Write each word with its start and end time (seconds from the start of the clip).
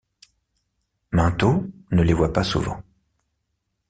Minto 1.11 1.61
ne 1.91 2.01
les 2.03 2.13
voit 2.15 2.33
pas 2.33 2.43
souvent. 2.43 2.81